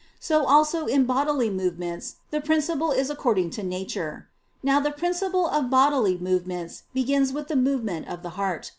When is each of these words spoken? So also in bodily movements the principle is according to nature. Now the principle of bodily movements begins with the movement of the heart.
So 0.19 0.45
also 0.47 0.87
in 0.87 1.05
bodily 1.05 1.51
movements 1.51 2.15
the 2.31 2.41
principle 2.41 2.89
is 2.91 3.11
according 3.11 3.51
to 3.51 3.61
nature. 3.61 4.27
Now 4.63 4.79
the 4.79 4.89
principle 4.89 5.45
of 5.47 5.69
bodily 5.69 6.17
movements 6.17 6.81
begins 6.91 7.31
with 7.31 7.49
the 7.49 7.55
movement 7.55 8.07
of 8.07 8.23
the 8.23 8.29
heart. 8.31 8.67